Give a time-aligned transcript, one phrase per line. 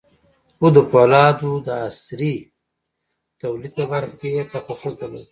[0.57, 2.35] خو د پولادو د عصري
[3.41, 5.27] توليد په برخه کې يې تخصص درلود.